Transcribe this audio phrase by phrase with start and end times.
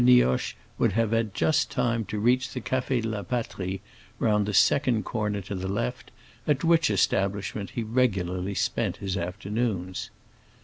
[0.03, 3.81] Nioche would have had just time to reach the Café de la Patrie,
[4.17, 6.09] round the second corner to the left,
[6.47, 10.09] at which establishment he regularly spent his afternoons.